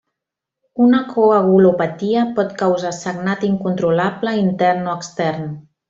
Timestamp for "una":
0.85-1.01